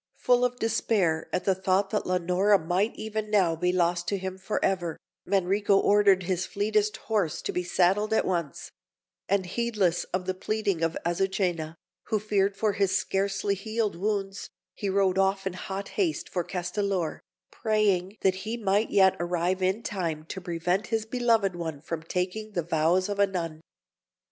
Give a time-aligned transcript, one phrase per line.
[0.15, 4.39] Full of despair at the thought that Leonora might even now be lost to him
[4.39, 8.71] for ever, Manrico ordered his fleetest horse to be saddled at once;
[9.29, 11.75] and, heedless of the pleading of Azucena,
[12.05, 17.21] who feared for his scarcely healed wounds, he rode off in hot haste for Castellor,
[17.51, 22.53] praying that he might yet arrive in time to prevent his beloved one from taking
[22.53, 23.61] the vows of a nun.